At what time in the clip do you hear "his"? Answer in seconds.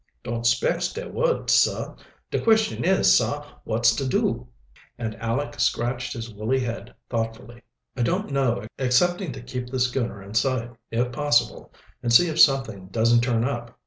6.13-6.33